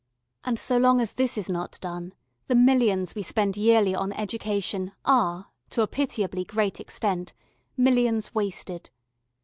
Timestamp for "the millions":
2.47-3.13